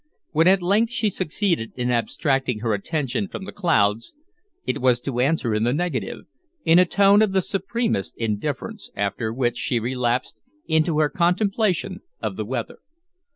When 0.31 0.47
at 0.47 0.63
length 0.63 0.91
she 0.91 1.11
succeeded 1.11 1.73
in 1.75 1.91
abstracting 1.91 2.61
her 2.61 2.73
attention 2.73 3.27
from 3.27 3.45
the 3.45 3.51
clouds, 3.51 4.15
it 4.65 4.81
was 4.81 4.99
to 5.01 5.19
answer 5.19 5.53
in 5.53 5.63
the 5.63 5.75
negative, 5.75 6.25
in 6.65 6.79
a 6.79 6.85
tone 6.85 7.21
of 7.21 7.33
the 7.33 7.41
supremest 7.43 8.17
indifference, 8.17 8.89
after 8.95 9.31
which 9.31 9.57
she 9.59 9.79
relapsed 9.79 10.41
into 10.65 10.97
her 10.97 11.09
contemplation 11.11 11.99
of 12.19 12.35
the 12.35 12.45
weather. 12.45 12.79